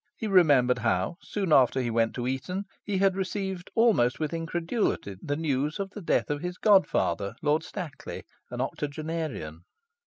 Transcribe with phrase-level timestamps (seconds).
[0.17, 5.17] He remembered how, soon after he went to Eton, he had received almost with incredulity
[5.21, 9.61] the news of the death of his god father, Lord Stackley, an octogenarian....